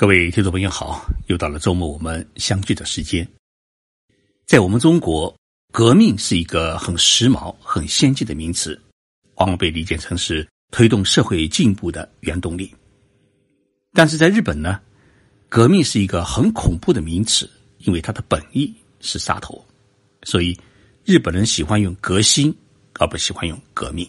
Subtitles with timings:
[0.00, 3.28] 各位听众朋友好，又到了周末我们相聚的时间。
[4.46, 5.36] 在我们中国，
[5.74, 8.80] 革命是一个很时髦、很先进的名词，
[9.34, 12.74] 往往被理解成是推动社会进步的原动力。
[13.92, 14.80] 但是在日本呢，
[15.50, 17.46] 革命是一个很恐怖的名词，
[17.80, 19.62] 因为它的本意是杀头，
[20.22, 20.58] 所以
[21.04, 22.56] 日本人喜欢用革新，
[22.94, 24.08] 而不喜欢用革命。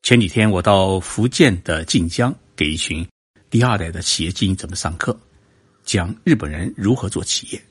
[0.00, 3.06] 前几天我到福建的晋江，给一群。
[3.52, 5.14] 第二代的企业经营怎么上课？
[5.84, 7.62] 讲日本人如何做企业。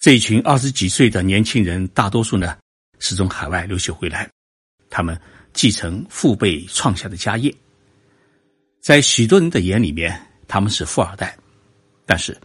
[0.00, 2.58] 这一群二十几岁的年轻人，大多数呢
[2.98, 4.28] 是从海外留学回来，
[4.90, 5.16] 他们
[5.52, 7.54] 继承父辈创下的家业，
[8.80, 11.38] 在许多人的眼里面，他们是富二代，
[12.04, 12.36] 但是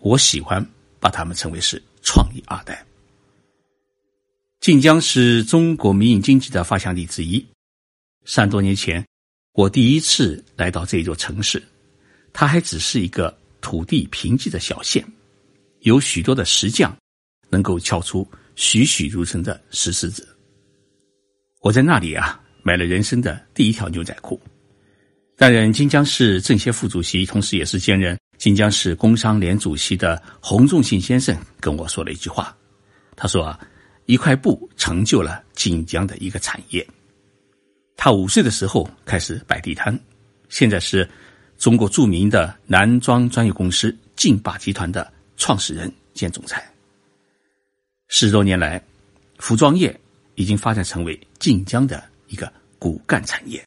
[0.00, 0.60] 我喜欢
[0.98, 2.84] 把他们称为是创意二代。
[4.58, 7.46] 晋江是中国民营经济的发祥地之一。
[8.24, 9.06] 三多年前，
[9.52, 11.62] 我第一次来到这座城市。
[12.38, 15.02] 它还只是一个土地贫瘠的小县，
[15.80, 16.94] 有许多的石匠
[17.48, 20.28] 能够敲出栩栩如生的石狮子。
[21.62, 24.38] 我在那里啊，买了人生的第一条牛仔裤。
[25.34, 32.54] 担任金江市政协副主席，同时也是兼任金江市工商联主席的洪仲信先生跟我说了一句话，
[33.16, 33.58] 他说啊，
[34.04, 36.86] 一块布成就了锦江的一个产业。
[37.96, 39.98] 他五岁的时候开始摆地摊，
[40.50, 41.08] 现在是。
[41.58, 46.64] 中国著名的男装专业公司劲霸集团的创始人兼总裁。
[48.08, 48.82] 十多年来，
[49.38, 49.98] 服装业
[50.34, 53.64] 已经发展成为晋江的一个骨干产业。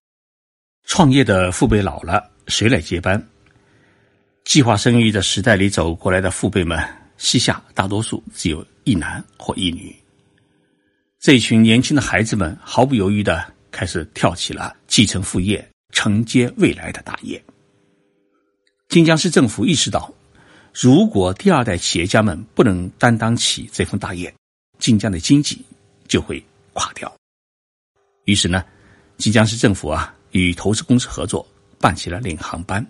[0.86, 3.22] 创业的父辈老了，谁来接班？
[4.46, 6.80] 计划生育的时代里走过来的父辈们，
[7.18, 9.96] 膝下大多数只有一男或一女。
[11.20, 17.44] 这群年轻的孩子们毫不犹豫的开始跳起了继承父业、承接未来的大业。
[18.90, 20.12] 晋江市政府意识到，
[20.74, 24.34] 如果第二代企业家们不能担当起这份大业，
[24.80, 25.64] 晋江的经济
[26.08, 27.16] 就会垮掉。
[28.26, 28.66] 于是呢，
[29.18, 31.48] 晋江市政府啊与投资公司合作，
[31.78, 32.84] 办起了领航班，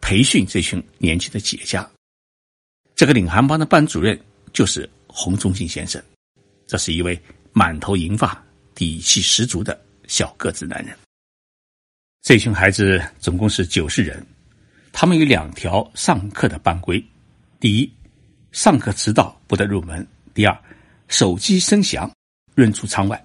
[0.00, 1.88] 培训这群年轻的企业家。
[2.96, 4.20] 这个领航班的班主任
[4.52, 6.02] 就是洪忠信先生，
[6.66, 7.16] 这是一位
[7.52, 8.44] 满头银发、
[8.74, 10.98] 底气十足的小个子男人。
[12.22, 14.26] 这群孩子总共是九十人。
[14.92, 17.02] 他们有两条上课的班规：
[17.58, 17.92] 第一，
[18.52, 20.04] 上课迟到不得入门；
[20.34, 20.56] 第二，
[21.08, 22.08] 手机声响，
[22.54, 23.20] 润出窗外。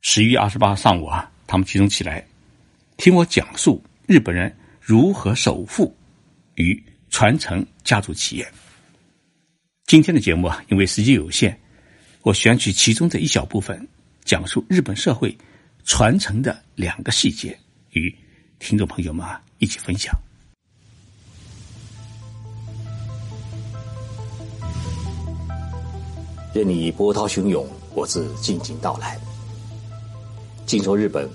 [0.00, 2.26] 十一月二十八上午啊，他们集中起来，
[2.96, 5.94] 听我讲述日本人如何首富
[6.54, 8.52] 与传承家族企业。
[9.86, 11.56] 今天的节目啊，因为时间有限，
[12.22, 13.86] 我选取其中的一小部分，
[14.24, 15.36] 讲述日本社会
[15.84, 17.56] 传承的两个细节，
[17.90, 18.12] 与
[18.58, 20.14] 听众朋友们啊一起分享。
[26.54, 29.20] 任你波涛汹涌，我自静静到来。
[30.64, 31.28] 静说日本，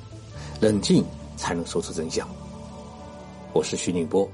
[0.60, 1.06] 冷静
[1.38, 2.28] 才能说出真相。
[3.54, 4.28] 我是徐宁波，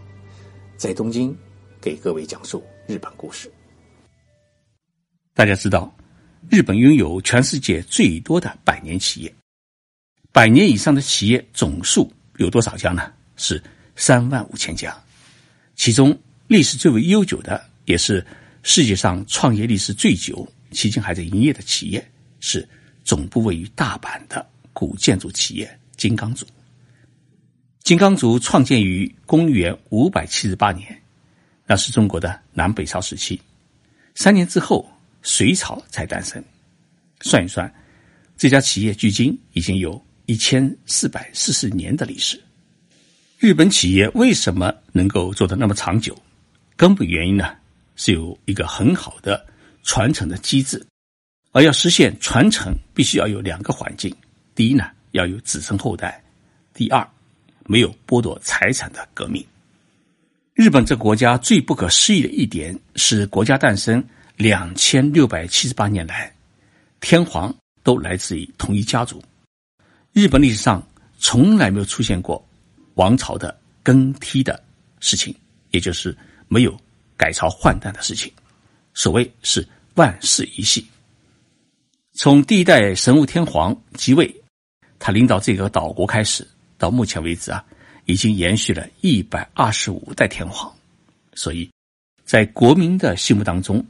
[0.77, 1.35] 在东京
[1.81, 3.51] 给各位讲述日本故事。
[5.33, 5.93] 大家知道，
[6.49, 9.35] 日本拥有全世界最多的百年企业，
[10.31, 13.11] 百年以上的企业总数有多少家呢？
[13.35, 13.61] 是
[13.97, 14.97] 三万五千家。
[15.75, 18.25] 其中历史最为悠久的，也是
[18.63, 20.47] 世界上创业历史最久。
[20.71, 22.67] 迄今还在营业的企业是
[23.03, 26.45] 总部位于大阪的古建筑企业金刚组。
[27.83, 31.01] 金刚组创建于公元五百七十八年，
[31.65, 33.39] 那是中国的南北朝时期。
[34.13, 34.87] 三年之后，
[35.23, 36.43] 隋朝才诞生。
[37.21, 37.73] 算一算，
[38.37, 42.39] 这家企业距今已经有一千四百四十年的历史。
[43.39, 46.15] 日本企业为什么能够做得那么长久？
[46.75, 47.55] 根本原因呢，
[47.95, 49.45] 是有一个很好的。
[49.83, 50.85] 传承的机制，
[51.51, 54.15] 而要实现传承，必须要有两个环境：
[54.55, 56.09] 第一呢，要有子孙后代；
[56.73, 57.07] 第二，
[57.65, 59.45] 没有剥夺财产的革命。
[60.53, 64.03] 日本这个国家最不可思议的一点是，国家诞生
[64.35, 66.33] 两千六百七十八年来，
[66.99, 69.23] 天皇都来自于同一家族。
[70.11, 70.85] 日本历史上
[71.17, 72.45] 从来没有出现过
[72.95, 74.61] 王朝的更替的
[74.99, 75.33] 事情，
[75.71, 76.15] 也就是
[76.49, 76.77] 没有
[77.15, 78.29] 改朝换代的事情。
[78.93, 79.65] 所谓是
[79.99, 80.87] 万世一系。
[82.13, 84.33] 从第一代神武天皇即位，
[84.97, 86.47] 他领导这个岛国开始，
[86.77, 87.61] 到目前为止啊，
[88.05, 90.73] 已经延续了一百二十五代天皇。
[91.33, 91.69] 所以，
[92.23, 93.85] 在国民的心目当中，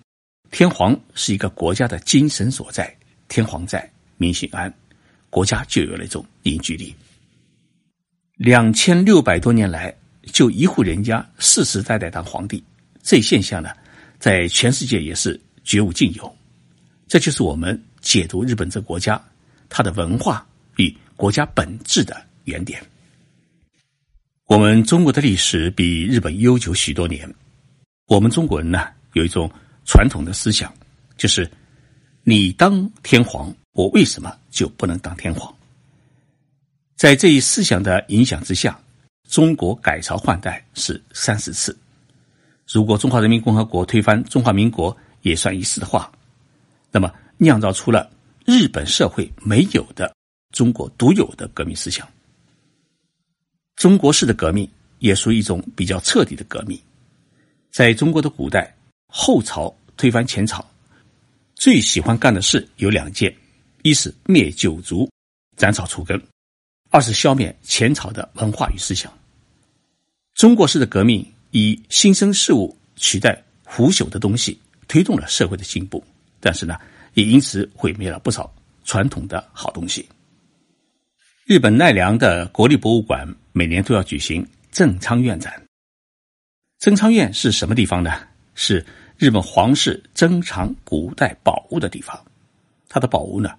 [0.50, 2.92] 天皇是一个国家的精神所在。
[3.28, 4.74] 天皇在，民心安，
[5.30, 6.92] 国家就有了一种凝聚力。
[8.34, 12.64] 两千六百多年来，就一户人家世世代代当皇帝，
[13.04, 13.70] 这现象呢，
[14.18, 16.36] 在全世界也是绝无仅有。
[17.08, 19.24] 这就是我们解读日本这国家
[19.70, 20.44] 它的文化
[20.78, 22.84] 与国家本质的原点。
[24.48, 27.32] 我们中国的历史比日本悠久许多年。
[28.08, 29.48] 我们中国人呢，有一种
[29.86, 30.74] 传统的思想，
[31.18, 31.48] 就是
[32.24, 35.56] 你当天皇，我为什么就不能当天皇？
[36.96, 38.80] 在这一思想的影响之下，
[39.30, 41.78] 中国改朝换代是三十次。
[42.68, 46.12] 如果中华人民共和国推翻中华民国也算一时的话，
[46.92, 48.10] 那么酿造出了
[48.46, 50.16] 日本社会没有的
[50.52, 52.08] 中国独有的革命思想。
[53.76, 54.70] 中国式的革命
[55.00, 56.80] 也属于一种比较彻底的革命。
[57.72, 58.76] 在中国的古代，
[59.08, 60.66] 后朝推翻前朝，
[61.56, 63.34] 最喜欢干的事有两件：
[63.84, 65.10] 一是灭九族，
[65.56, 66.20] 斩草除根；
[66.90, 69.14] 二是消灭前朝的文化与思想。
[70.34, 76.04] 中国式的革命以新生事物取代腐朽的东西，推动了社会的进步，
[76.42, 76.76] 但是呢，
[77.14, 78.54] 也因此毁灭了不少
[78.84, 80.06] 传统的好东西。
[81.46, 85.54] 日本奈良的国立博物馆每年都要举行正仓院展。
[86.80, 88.12] 正仓院是什么地方呢？
[88.56, 92.20] 是日本皇室珍藏古代宝物的地方。
[92.88, 93.52] 它的宝物呢，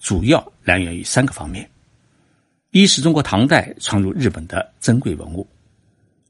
[0.00, 1.68] 主要来源于三个方面：
[2.70, 5.46] 一是中国唐代传入日本的珍贵文物；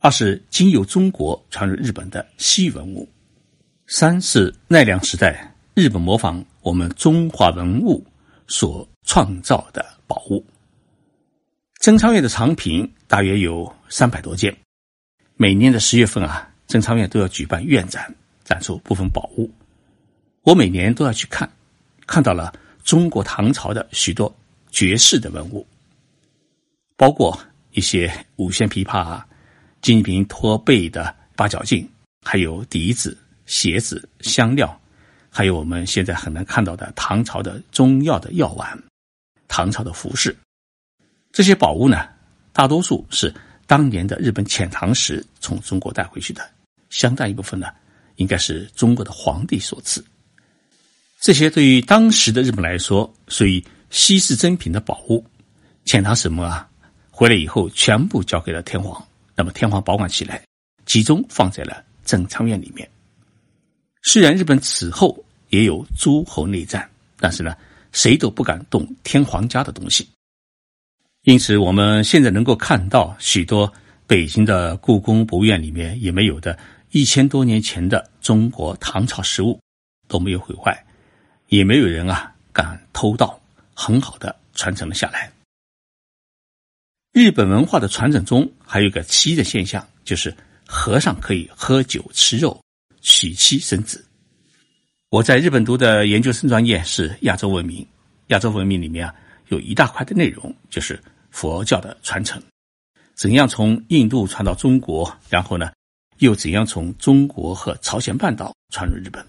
[0.00, 3.08] 二是经由中国传入日本的稀文物；
[3.90, 8.06] 三是奈良时代日本模仿我们中华文物
[8.46, 10.44] 所创造的宝物。
[11.80, 14.54] 珍昌院的藏品大约有三百多件，
[15.36, 18.14] 每年的十月份啊，珍昌院都要举办院展，
[18.44, 19.50] 展出部分宝物。
[20.42, 21.50] 我每年都要去看，
[22.06, 22.52] 看到了
[22.84, 24.30] 中国唐朝的许多
[24.70, 25.66] 绝世的文物，
[26.94, 27.40] 包括
[27.72, 29.22] 一些五弦琵琶、
[29.80, 31.88] 金瓶托背的八角镜，
[32.22, 33.16] 还有笛子、
[33.48, 34.80] 鞋子、香料，
[35.28, 38.78] 还有我们现在很难看到的唐朝的中药的药丸、
[39.48, 40.36] 唐朝的服饰。
[41.32, 42.06] 这些宝物呢，
[42.52, 43.34] 大多数是
[43.66, 46.48] 当年的日本遣唐时从中国带回去的，
[46.90, 47.68] 相当一部分呢，
[48.16, 50.04] 应该是中国的皇帝所赐。
[51.18, 55.24] 这些对于当时的日本来说，属于稀世珍品的宝物，
[55.86, 56.68] 遣唐使们啊
[57.10, 59.02] 回来以后，全部交给了天皇。
[59.34, 60.42] 那么天皇保管起来，
[60.84, 62.88] 集中放在了正仓院里面。
[64.02, 67.56] 虽然日本此后也有诸侯内战，但是呢，
[67.92, 70.08] 谁都不敢动天皇家的东西。
[71.22, 73.70] 因此，我们现在能够看到许多
[74.06, 76.58] 北京的故宫博物院里面也没有的
[76.90, 79.60] 一千多年前的中国唐朝实物
[80.06, 80.86] 都没有毁坏，
[81.48, 83.38] 也没有人啊敢偷盗，
[83.74, 85.30] 很好的传承了下来。
[87.12, 90.34] 日本文化的传承中还有一个奇的现象，就是
[90.66, 92.58] 和尚可以喝酒吃肉，
[93.08, 94.04] 娶妻生子。
[95.08, 97.86] 我在日本读的研究生专业是亚洲文明，
[98.26, 99.14] 亚洲文明里面啊
[99.48, 101.02] 有一大块的内容就是。
[101.30, 102.42] 佛教的传承，
[103.14, 105.14] 怎样从印度传到中国？
[105.28, 105.70] 然后呢，
[106.18, 109.24] 又怎样从中国和朝鲜半岛传入日本？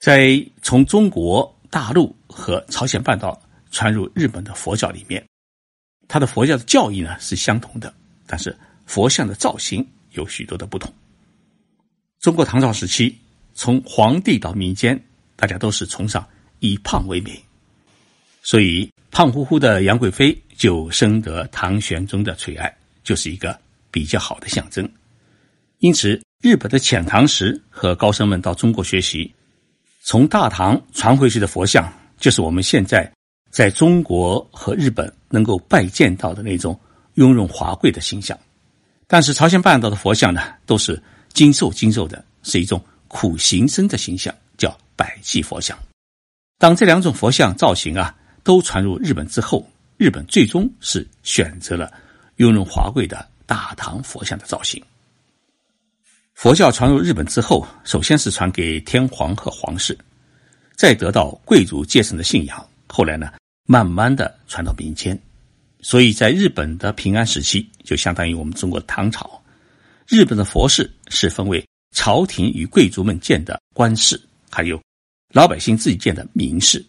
[0.00, 3.40] 在从中国大陆和朝鲜半岛
[3.70, 5.24] 传入日本的佛教里面，
[6.08, 7.94] 它的佛教的教义呢是相同的，
[8.26, 8.56] 但是
[8.86, 10.92] 佛像的造型有许多的不同。
[12.20, 13.18] 中国唐朝时期，
[13.54, 15.02] 从皇帝到民间，
[15.36, 16.24] 大家都是崇尚
[16.58, 17.42] 以胖为美，
[18.42, 18.88] 所以。
[19.12, 22.72] 胖乎乎的杨贵妃就深得唐玄宗的垂爱，
[23.02, 23.58] 就是一个
[23.90, 24.88] 比较好的象征。
[25.78, 29.34] 因此，日本的遣唐使和高僧们到中国学习，
[30.00, 33.12] 从大唐传回去的佛像，就是我们现在
[33.50, 36.78] 在中国和日本能够拜见到的那种
[37.14, 38.38] 雍容华贵的形象。
[39.08, 45.78] 但是，朝鲜半岛的佛像呢，都是精瘦精瘦的，是一种苦行僧的形象，叫百济佛像。
[46.58, 48.14] 当这两种佛像造型啊。
[48.42, 51.92] 都传入日本之后，日本最终是选择了
[52.36, 54.82] 雍容华贵的大唐佛像的造型。
[56.32, 59.96] 佛教传入日本之后，首先是传给天皇和皇室，
[60.74, 63.30] 再得到贵族阶层的信仰，后来呢，
[63.66, 65.16] 慢慢的传到民间。
[65.82, 69.39] 所以在日本的平安时期，就相当于我们中国唐朝，
[70.10, 74.82] 日本的佛事是分为朝廷与贵族们建的官事，还有
[75.32, 76.84] 老百姓自己建的民事。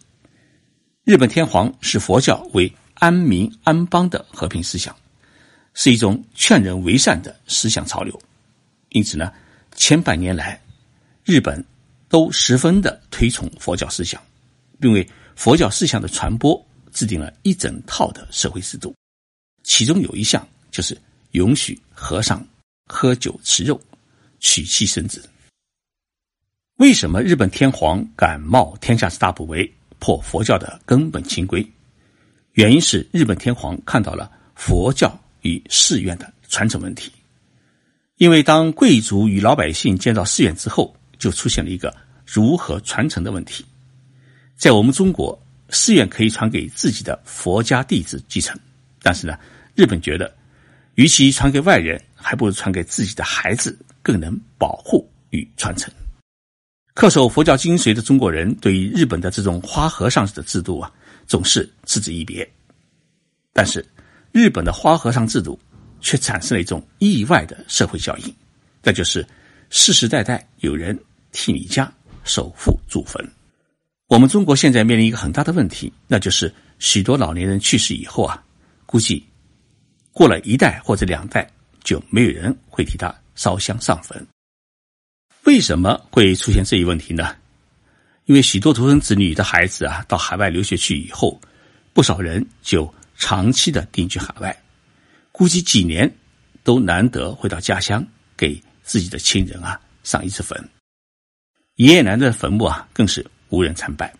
[1.04, 4.94] 日本天皇视佛教为安民安邦的和平思想，
[5.72, 8.20] 是一种劝人为善的思想潮流。
[8.88, 9.32] 因此呢，
[9.76, 10.60] 千百年来，
[11.24, 11.64] 日本
[12.08, 14.20] 都十分的推崇佛教思想，
[14.80, 16.60] 并为佛教思想的传播
[16.90, 18.92] 制定了一整套的社会制度。
[19.62, 21.00] 其中有一项就是
[21.30, 22.44] 允许和尚
[22.92, 23.80] 喝酒吃肉，
[24.38, 25.26] 娶妻生子。
[26.76, 29.68] 为什么日本天皇敢冒天下之大不韪
[29.98, 31.66] 破佛教的根本清规？
[32.52, 37.10] 原因是日本天皇看到了佛教与寺院的传承问题。
[38.18, 41.96] 因为当贵族与老百姓建造寺院之后，就出现了一个
[42.26, 43.64] 如何传承的问题。
[44.54, 48.56] 在我们中国，寺院可以传给自己的佛家弟子继承，
[49.00, 49.38] 但是呢，
[49.74, 50.32] 日本觉得，
[50.96, 55.92] 与其传给外人，还不如传给自己的孩子，更能保护与传承。
[56.94, 60.92] 恪守佛教精髓的中国人，对于日本的这种花和尚的制度啊，
[61.26, 62.46] 总是嗤之以鼻。
[63.52, 63.84] 但是，
[64.30, 65.58] 日本的花和尚制度
[66.00, 68.34] 却产生了一种意外的社会效应，
[68.82, 69.26] 那就是
[69.70, 70.98] 世世代代有人
[71.32, 71.90] 替你家
[72.24, 73.26] 守护祖坟。
[74.08, 78.42] 我们中国现在面临一个很大的问题，那就是许多老年人去世以后啊，
[78.84, 79.24] 估计
[80.12, 81.50] 过了一代或者两代，
[81.82, 84.26] 就没有人会替他烧香上坟。
[85.44, 87.36] 为什么会出现这一问题呢？
[88.26, 91.40] 因为许多独生子女的孩子啊，到海外留学去以后，
[91.92, 94.56] 不少人就长期的定居海外，
[95.32, 96.08] 估计几年
[96.62, 100.56] 都难得回到家乡给自己的亲人啊上一次坟。
[101.74, 104.14] 爷爷奶奶的坟墓啊，更是无人参拜。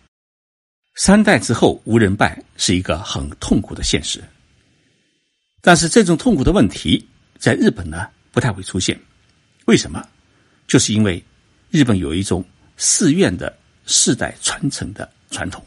[0.97, 4.23] 三代之后无人拜，是一个很痛苦的现实。
[5.61, 7.09] 但是这种痛苦的问题，
[7.43, 8.97] 在日本呢不太会出现，
[9.65, 10.09] 为什么？
[10.69, 11.21] 就是因为
[11.73, 12.45] 日本有一种
[12.77, 13.53] 寺院的
[13.85, 15.67] 世代传承的传统。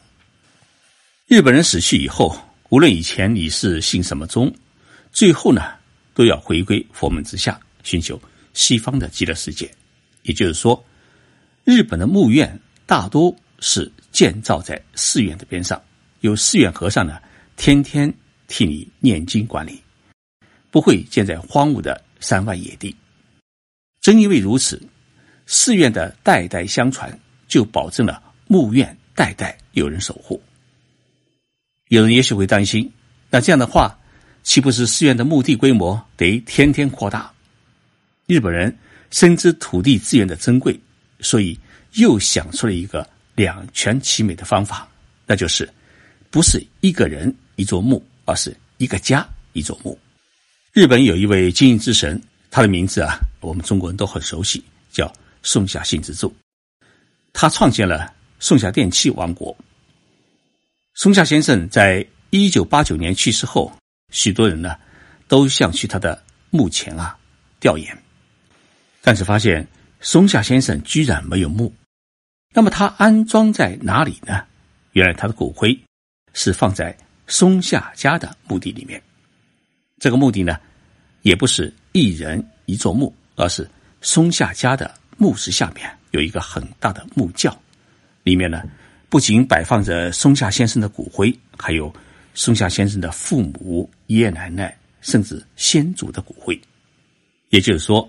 [1.26, 2.34] 日本人死去以后，
[2.70, 4.50] 无论以前你是信什么宗，
[5.12, 5.74] 最后呢
[6.14, 8.18] 都要回归佛门之下，寻求
[8.54, 9.70] 西方的极乐世界。
[10.22, 10.82] 也就是说，
[11.64, 15.78] 日本的墓院大多是建造在寺院的边上，
[16.20, 17.18] 有寺院和尚呢
[17.54, 18.10] 天天
[18.48, 19.78] 替你念经管理，
[20.76, 22.94] 不会建在荒芜的山外野地。
[24.02, 24.78] 正因为如此。
[25.46, 27.18] 寺院的代代相传，
[27.48, 30.42] 就保证了墓院代代有人守护。
[31.88, 32.92] 有人也许会担心，
[33.30, 33.96] 那这样的话，
[34.42, 37.32] 岂不是寺院的墓地规模得天天扩大？
[38.26, 38.76] 日本人
[39.10, 40.78] 深知土地资源的珍贵，
[41.20, 41.58] 所以
[41.92, 44.86] 又想出了一个两全其美的方法，
[45.26, 45.66] 那就是
[46.28, 49.98] 不是一个人一座墓，而是一个家一座墓。
[50.76, 55.10] 日本有一位经营之神，他的名字啊，我们中国人都很熟悉，叫。
[55.42, 56.34] 松下幸之助，
[57.32, 59.56] 他创建了松下电器王国。
[60.92, 63.72] 松下先生在一九八九年去世后，
[64.12, 64.76] 许多人呢
[65.28, 67.16] 都想去他的墓前啊
[67.58, 67.96] 调研，
[69.00, 69.66] 但是发现
[70.02, 71.72] 松下先生居然没有墓。
[72.52, 74.44] 那么他安装在哪里呢？
[74.92, 75.78] 原来他的骨灰
[76.34, 76.94] 是放在
[77.26, 79.02] 松下家的墓地里面。
[79.98, 80.60] 这个墓地呢，
[81.26, 83.68] 也不是一人一座墓，而是
[84.00, 84.88] 松下家的。
[85.18, 87.58] 墓室下面有一个很大的木窖，
[88.22, 88.62] 里面呢
[89.08, 91.92] 不仅摆放着松下先生的骨灰，还有
[92.32, 96.56] 松下先生的父母、爷爷奶奶，甚至先祖的骨灰。
[97.48, 98.08] 也就是说，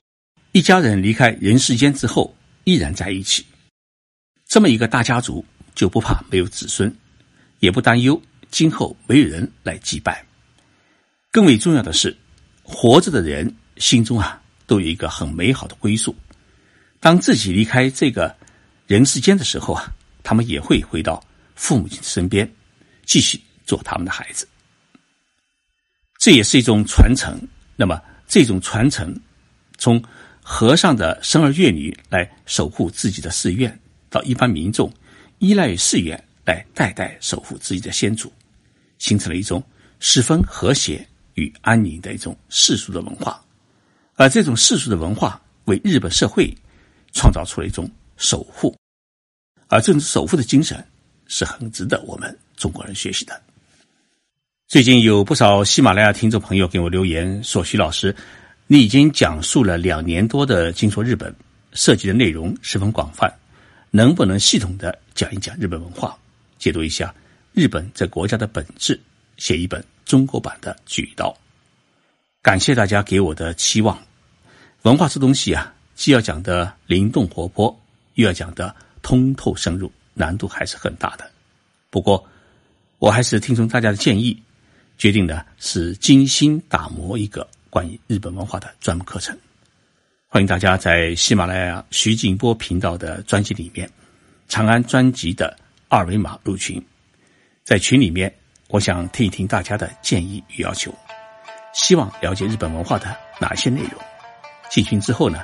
[0.51, 2.31] 一家人离开人世间之后
[2.65, 3.43] 依然在一起。
[4.45, 5.43] 这么一个大家族，
[5.73, 6.93] 就不怕没有子孙，
[7.61, 8.21] 也不担忧
[8.51, 10.23] 今后没有人来祭拜。
[11.31, 12.15] 更为重要的是，
[12.69, 16.13] 活着的人心中啊都有一个很美好的归宿。
[16.99, 18.35] 当自己离开这个
[18.87, 19.89] 人世间的时候啊，
[20.21, 21.23] 他们也会回到
[21.55, 22.51] 父母亲身边，
[23.05, 24.45] 继续做他们的孩子。
[26.19, 27.39] 这也是一种传承。
[27.77, 29.17] 那么，这种传承，
[29.77, 30.03] 从
[30.41, 34.91] 和尚的生儿育女来守护自己的寺院，到一般民众
[35.39, 38.33] 依赖于寺院来代代守护自己的先祖，
[38.97, 39.63] 形成了一种
[39.99, 43.41] 十分和谐与安宁的一种世俗的文化。
[44.13, 46.55] 而这种世俗的文化，为日本社会。
[47.13, 48.77] 创造出了一种守护，
[49.69, 50.85] 而这种守护的精神
[51.25, 53.41] 是很值得我们中国人学习的。
[54.67, 58.15] 最近有不少喜马拉雅听众朋友给我留言说：“徐老师，
[58.67, 61.31] 你已经讲述了两年多的《金说日本》，
[61.71, 63.33] 涉及的内容十分广泛，
[63.89, 66.15] 能不能系统的讲一讲日本文化，
[66.59, 67.15] 解读一下
[67.53, 68.99] 日本这国家的本质，
[69.37, 71.29] 写一本中国版的《举刀》？”
[72.41, 73.97] 感谢大家给我的期望。
[74.81, 75.73] 文化这东西啊。
[75.97, 77.75] 既要讲的灵动活泼，
[78.13, 81.27] 又要讲的通透深入，难度还是很大的。
[81.89, 82.23] 不过，
[82.99, 84.39] 我还是听从大家的建议，
[84.99, 89.35] 决定的是精心打磨一个关于日本文化的专门课程。
[90.27, 93.89] 欢迎大家在喜马拉雅徐静波频道的专辑里面，
[94.47, 96.79] 长安专辑的二维码入群。
[97.63, 98.31] 在群里面，
[98.69, 100.93] 我想听一听大家的建议与要求。
[101.73, 103.93] 希望了解日本文化的哪些内容？
[104.69, 105.41] 进群之后呢，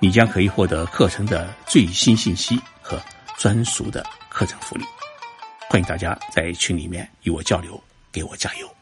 [0.00, 3.00] 你将可以获得课程的最新信息和
[3.36, 4.84] 专属的课程福利。
[5.68, 8.77] 欢迎大家在群里面与我交流，给我加油。